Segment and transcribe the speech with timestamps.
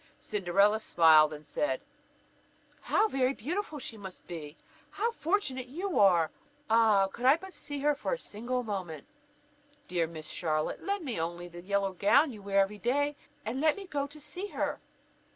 [0.19, 1.79] Cinderella smiled, and said:
[2.81, 4.57] "How very beautiful she must be!
[4.89, 6.31] How fortunate you are!
[6.71, 9.05] Ah, could I but see her for a single moment!
[9.87, 13.75] Dear Miss Charlotte, lend me only the yellow gown you wear every day, and let
[13.77, 14.79] me go to see her."